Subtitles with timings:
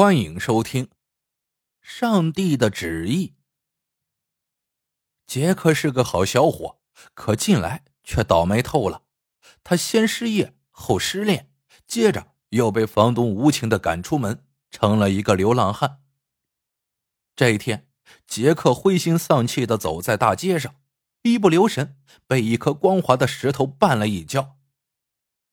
[0.00, 0.84] 欢迎收听
[1.82, 3.26] 《上帝的旨意》。
[5.26, 6.78] 杰克是个好小伙，
[7.14, 9.02] 可近来却倒霉透了。
[9.64, 11.50] 他先失业，后失恋，
[11.84, 16.00] 接着又被房东无情的赶出门，成了一个流浪汉。
[17.34, 17.88] 这一天，
[18.24, 20.76] 杰克灰心丧气的走在大街上，
[21.22, 21.96] 一不留神
[22.28, 24.58] 被一颗光滑的石头绊了一跤。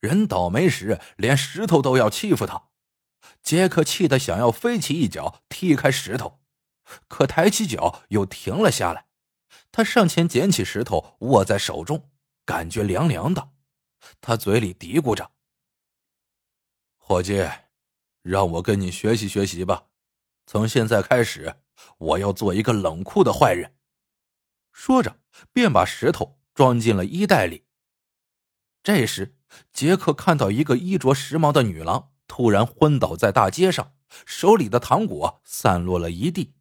[0.00, 2.70] 人倒霉时，连石头都要欺负他。
[3.42, 6.40] 杰克气得想要飞起一脚踢开石头，
[7.08, 9.06] 可抬起脚又停了下来。
[9.70, 12.10] 他上前捡起石头，握在手中，
[12.44, 13.50] 感觉凉凉的。
[14.20, 15.32] 他嘴里嘀咕着
[16.96, 17.48] ：“伙计，
[18.22, 19.86] 让我跟你学习学习吧。
[20.46, 21.56] 从现在开始，
[21.98, 23.76] 我要做一个冷酷的坏人。”
[24.72, 25.18] 说着，
[25.52, 27.64] 便把石头装进了衣袋里。
[28.82, 29.36] 这时，
[29.72, 32.11] 杰克看到一个衣着时髦的女郎。
[32.34, 33.92] 突然昏倒在大街上，
[34.24, 36.54] 手里的糖果散落了一地。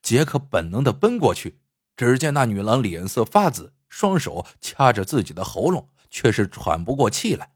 [0.00, 1.58] 杰克本能的奔过去，
[1.96, 7.52] 只见那女郎脸色发紫，双手掐着自己的喉咙，却是喘不过气来。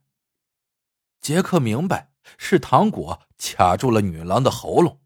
[1.21, 5.01] 杰克明白是糖果卡住了女郎的喉咙。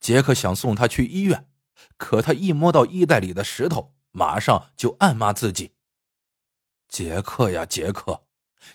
[0.00, 1.46] 杰克想送她去医院，
[1.98, 5.74] 可他一摸到衣袋里的石头，马上就暗骂自己
[6.88, 8.22] ：“杰克呀，杰克，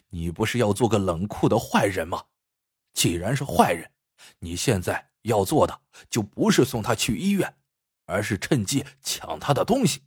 [0.09, 2.25] 你不是要做个冷酷的坏人吗？”
[2.97, 3.91] 既然是坏人，
[4.39, 7.55] 你现在要做的就不是送他去医院，
[8.07, 10.01] 而是趁机抢他的东西。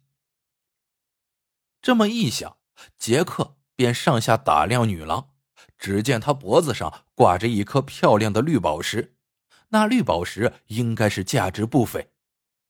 [1.81, 2.59] 这么一想，
[2.99, 5.31] 杰克便上下打量女郎，
[5.79, 9.15] 只见她脖子上挂着一颗漂亮的绿宝石，
[9.69, 12.11] 那绿宝石应该是价值不菲。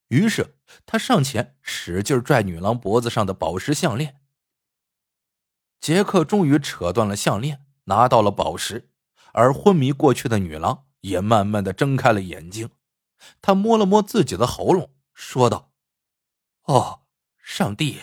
[0.09, 4.21] 于是他上前使劲拽女郎脖子上的宝石项链。
[5.81, 8.90] 杰克终于扯断了项链，拿到了宝石。
[9.33, 12.71] 而昏迷过去的女郎也慢慢的睁开了眼睛，
[13.41, 15.73] 她摸了摸自己的喉咙，说道
[16.65, 17.03] ：“哦，
[17.43, 18.03] 上帝，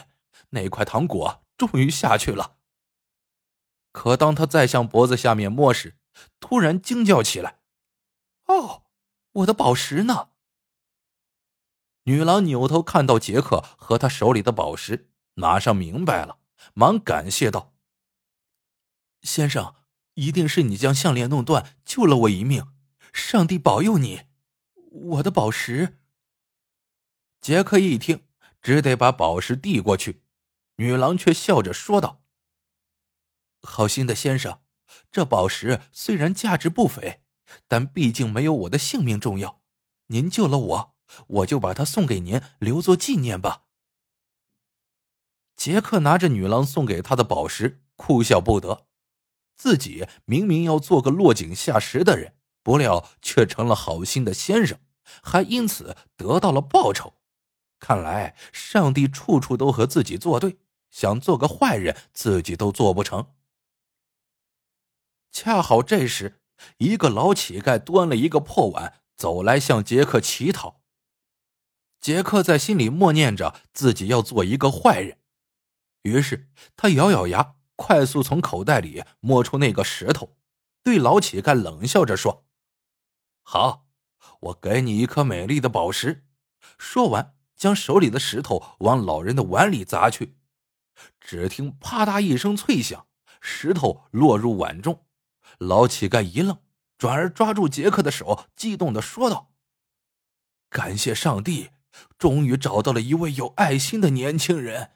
[0.49, 2.57] 那块糖果终于下去了。”
[3.91, 5.97] 可当他再向脖子下面摸时，
[6.39, 7.59] 突然惊叫起来
[8.45, 8.83] ：“哦，
[9.31, 10.29] 我的宝石呢？”
[12.03, 16.39] 女郎扭头看到杰克和他手里的宝石，马上明白了，
[16.73, 17.73] 忙感谢道
[19.23, 19.75] ：“先生。”
[20.17, 22.73] 一定是你将项链弄断，救了我一命。
[23.13, 24.23] 上帝保佑你，
[24.91, 25.99] 我的宝石。
[27.39, 28.25] 杰克一听，
[28.59, 30.23] 只得把宝石递过去。
[30.77, 32.23] 女郎却笑着说道
[33.61, 34.61] ：“好心的先生，
[35.11, 37.21] 这宝石虽然价值不菲，
[37.67, 39.61] 但毕竟没有我的性命重要。
[40.07, 40.95] 您救了我，
[41.27, 43.65] 我就把它送给您，留作纪念吧。”
[45.55, 48.86] 杰克拿着女郎送给他的宝石，哭笑不得。
[49.57, 54.79] 自己明明要做个落井下石的人，不料却成了好心的先生，
[55.23, 57.15] 还因此得到了报酬。
[57.79, 60.57] 看来上帝处处都和自己作对，
[60.89, 63.33] 想做个坏人，自己都做不成。
[65.31, 66.41] 恰好这时，
[66.77, 70.81] 一个老乞丐端了一个破碗走来，向杰克乞讨。
[71.99, 75.17] 杰克在心里默念着自己要做一个坏人，
[76.03, 77.56] 于是他咬咬牙。
[77.77, 80.35] 快速从口袋里摸出那个石头，
[80.83, 82.45] 对老乞丐冷笑着说
[83.43, 83.85] ：“好，
[84.41, 86.25] 我给你一颗美丽的宝石。”
[86.77, 90.37] 说完，将手里的石头往老人的碗里砸去。
[91.21, 93.05] 只听“啪嗒”一声脆响，
[93.39, 95.05] 石头落入碗中。
[95.59, 96.57] 老乞丐一愣，
[96.97, 99.51] 转而抓住杰克的手，激动的说道
[100.69, 101.69] ：“感谢上帝，
[102.17, 104.93] 终于找到了一位有爱心的年轻人。”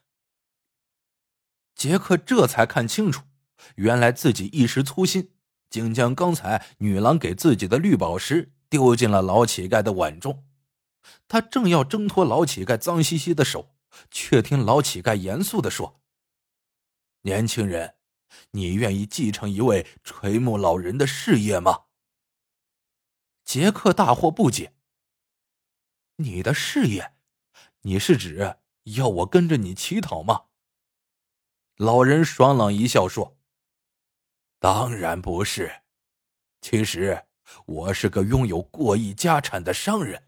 [1.82, 3.24] 杰克这才看清楚，
[3.74, 5.32] 原来自己一时粗心，
[5.68, 10.46] 竟将刚才女郎给自己的绿宝石丢进了老乞丐的碗中。
[11.28, 13.74] 他正要挣脱老乞丐脏兮兮的手，
[14.12, 16.00] 却听老乞丐严肃的说
[17.26, 17.96] ：“年轻人，
[18.52, 21.86] 你愿意继承一位垂暮老人的事业吗？”
[23.44, 24.76] 杰克大惑不解
[26.18, 27.14] ：“你的事业？
[27.82, 30.44] 你是指要我跟着你乞讨吗？”
[31.82, 33.40] 老人爽朗一笑说
[34.62, 35.82] ：“当然不是，
[36.62, 37.24] 其实
[37.66, 40.28] 我是个拥有过亿家产的商人。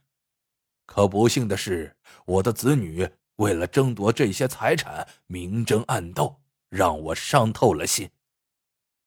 [0.88, 1.96] 可不幸的是，
[2.26, 8.10] 我的子女为了争夺这些财产，明争暗斗，让我伤透了心。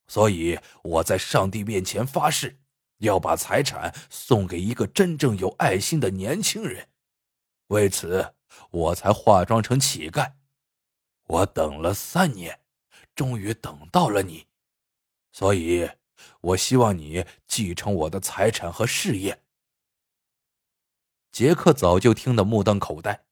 [0.06, 2.60] 所以我在上帝面前发誓，
[2.98, 6.90] 要把财产送给一个真正有爱心的年轻人。
[7.66, 8.34] 为此，
[8.70, 10.34] 我才化妆成乞丐。”
[11.26, 12.60] 我等了三年，
[13.14, 14.46] 终于等到了你，
[15.32, 15.90] 所以，
[16.40, 19.42] 我希望你继承我的财产和事业。
[21.32, 23.24] 杰克早就听得目瞪口呆。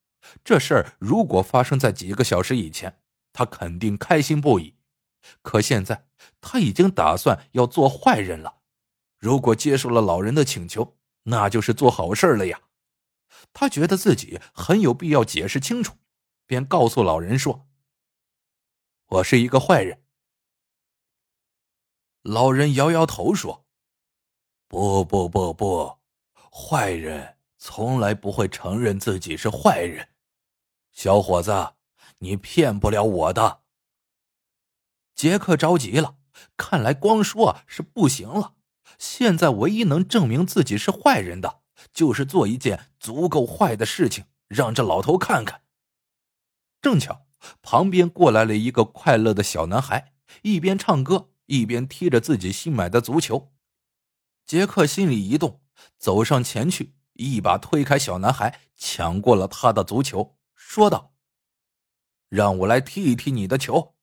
[0.42, 3.00] 这事儿如果发生在几个小时以前，
[3.32, 4.74] 他肯定开心不已。
[5.42, 6.06] 可现在
[6.40, 8.62] 他已经打算要做坏人了。
[9.18, 12.60] 如果接受了老人的请求，那就是做好事了呀。
[13.52, 15.96] 他觉得自己很有必要解释清楚，
[16.46, 17.66] 便告诉老人说
[19.06, 20.02] ：“我是一个坏人。”
[22.22, 23.66] 老人摇摇头说
[24.66, 25.98] ：“不不不不，
[26.50, 30.08] 坏人从来不会承认自己是坏人。
[30.90, 31.74] 小伙子，
[32.18, 33.62] 你骗不了我的。”
[35.14, 36.16] 杰克着急了，
[36.56, 38.54] 看来光说是不行了。
[38.98, 41.62] 现在唯一能证明自己是坏人的，
[41.92, 45.62] 就是做一件足够坏的事情，让这老头看看。
[46.80, 47.23] 正巧
[47.62, 50.12] 旁边过来了一个快乐的小男孩，
[50.42, 53.52] 一边唱歌一边踢着自己新买的足球。
[54.46, 55.60] 杰克心里一动，
[55.98, 61.14] 走上前去，一把推开小男孩，抢过了他的足球，说道
[62.28, 63.94] ：“让我来踢一踢你的球。”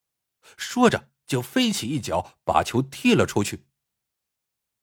[0.57, 3.65] 说着就飞起一脚，把球踢了出去。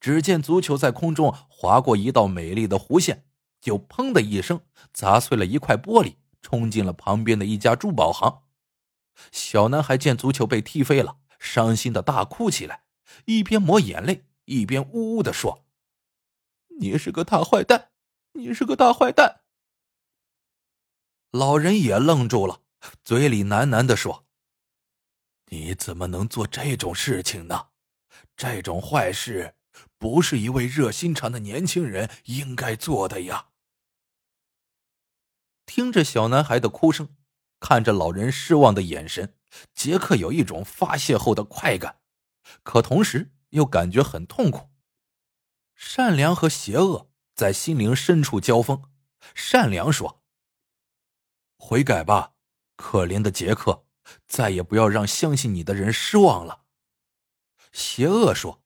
[0.01, 3.27] 只见足球在空中划过一道美丽的弧线，
[3.61, 4.61] 就砰的一声
[4.93, 8.45] 砸碎了一块玻璃，冲进了旁边的一家珠宝行。
[9.33, 12.85] 小男孩见足球被踢飞了，伤心的大哭起来，
[13.27, 15.67] 一边抹眼泪，一边呜呜的说
[16.81, 17.91] ：“你是个大坏蛋，
[18.33, 19.41] 你是个大坏蛋。”
[21.33, 22.63] 老人也愣住了，
[23.05, 24.27] 嘴里喃喃的说
[25.51, 27.69] ：“你怎么能做这种事情呢？
[28.37, 29.55] 这种坏事。”
[29.97, 33.51] 不是一位热心肠的年轻人应该做的呀！
[35.67, 37.15] 听着小男孩的哭声，
[37.61, 39.35] 看着老人失望的眼神，
[39.75, 42.01] 杰克有一种发泄后的快感，
[42.63, 44.71] 可同时又感觉很痛苦。
[45.75, 48.83] 善良和邪恶在心灵深处交锋。
[49.35, 50.23] 善良说
[51.59, 52.35] ：“悔改吧，
[52.77, 53.85] 可怜的杰克，
[54.27, 56.63] 再也不要让相信你的人失望了。”
[57.73, 58.63] 邪恶说。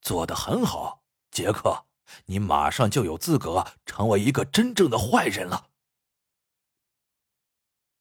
[0.00, 1.86] 做的很好，杰克，
[2.26, 5.70] 你马上就有资格成为一个真正的坏人了。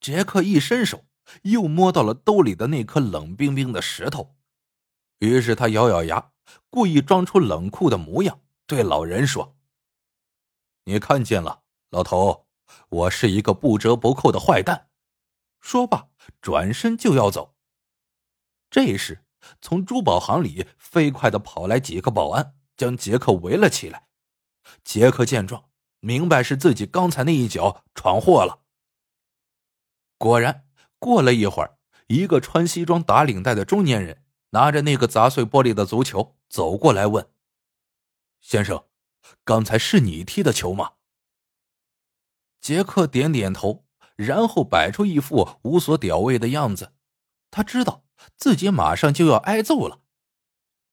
[0.04, 1.06] 杰克一伸手，
[1.44, 4.36] 又摸到了兜里的那颗冷冰冰的石头，
[5.20, 6.34] 于是他咬咬牙，
[6.70, 9.56] 故意装出冷酷的模样，对老人说
[10.84, 12.48] ：“你看见了，老头，
[12.90, 14.90] 我是一个不折不扣的坏蛋。”
[15.62, 16.10] 说罢，
[16.42, 17.56] 转身就要走。
[18.70, 19.24] 这时。
[19.60, 24.08] 从珠宝行里飞快的跑来几个保安，将杰克围了起来。
[24.86, 25.66] 杰克见状，
[26.00, 28.63] 明白是自己刚才那一脚闯祸了。
[30.24, 30.66] 果然，
[31.00, 31.78] 过了一会儿，
[32.08, 37.28] 一个穿西装打领带的中年人拿着那个砸碎玻璃的足球走过来问
[38.40, 38.86] ：“先生，
[39.44, 40.94] 刚才是你踢的球吗？”
[42.62, 43.86] 杰克点点头，
[44.16, 46.94] 然后摆出一副无所屌味的样子。
[47.52, 48.06] 他知道。
[48.38, 50.00] 自己马上就要挨揍了，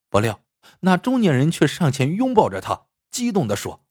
[0.09, 0.43] 不料
[0.81, 3.87] 那中年人却上前拥抱着他，激动的说：“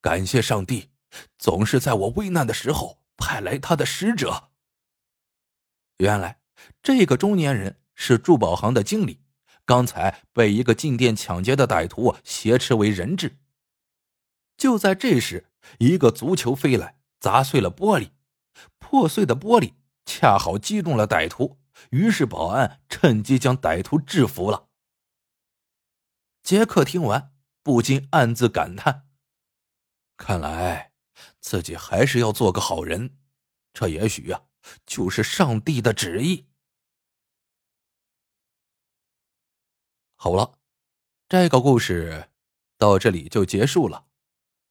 [0.00, 0.88] 感谢上帝，
[1.36, 4.50] 总是在我危难的时候派来他的使者。”
[5.98, 6.40] 原来
[6.82, 9.22] 这个中年人是珠宝行的经理，
[9.64, 13.38] 刚才被一个进店抢劫的歹徒挟持为人质。
[14.56, 18.10] 就在这时，一个足球飞来，砸碎了玻璃，
[18.78, 21.58] 破碎的玻璃恰好击中了歹徒。
[21.90, 24.68] 于是，保安趁机将歹徒制服了。
[26.42, 27.32] 杰克听完，
[27.62, 29.08] 不禁暗自感叹
[30.16, 30.91] ：“看来
[31.42, 33.18] 自己还是要做个好人，
[33.74, 34.44] 这也许呀，
[34.86, 36.46] 就是上帝的旨意。”
[40.16, 40.58] 好了，
[41.28, 42.30] 这个故事
[42.78, 44.06] 到这里就结束了。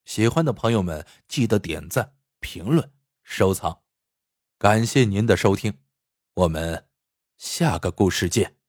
[0.05, 3.83] 喜欢的朋友们，记得点赞、评论、收藏，
[4.57, 5.77] 感谢您的收听，
[6.33, 6.87] 我们。
[7.37, 8.60] 下个故事见。